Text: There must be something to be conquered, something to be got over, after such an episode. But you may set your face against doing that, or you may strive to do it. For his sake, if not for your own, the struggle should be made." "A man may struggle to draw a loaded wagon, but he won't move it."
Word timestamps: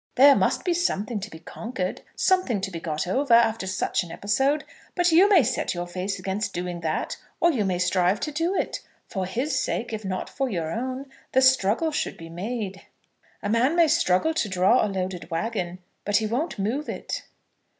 There 0.15 0.35
must 0.35 0.65
be 0.65 0.73
something 0.73 1.19
to 1.19 1.29
be 1.29 1.37
conquered, 1.37 2.01
something 2.15 2.59
to 2.61 2.71
be 2.71 2.79
got 2.79 3.05
over, 3.05 3.35
after 3.35 3.67
such 3.67 4.01
an 4.03 4.11
episode. 4.11 4.63
But 4.95 5.11
you 5.11 5.29
may 5.29 5.43
set 5.43 5.75
your 5.75 5.85
face 5.85 6.17
against 6.17 6.53
doing 6.53 6.81
that, 6.81 7.17
or 7.39 7.51
you 7.51 7.65
may 7.65 7.77
strive 7.77 8.19
to 8.21 8.31
do 8.31 8.55
it. 8.55 8.79
For 9.07 9.27
his 9.27 9.59
sake, 9.59 9.93
if 9.93 10.03
not 10.03 10.27
for 10.27 10.49
your 10.49 10.71
own, 10.71 11.05
the 11.33 11.41
struggle 11.43 11.91
should 11.91 12.17
be 12.17 12.29
made." 12.29 12.81
"A 13.43 13.49
man 13.49 13.75
may 13.75 13.87
struggle 13.87 14.33
to 14.33 14.49
draw 14.49 14.83
a 14.83 14.89
loaded 14.89 15.29
wagon, 15.29 15.77
but 16.03 16.17
he 16.17 16.25
won't 16.25 16.57
move 16.57 16.89
it." 16.89 17.21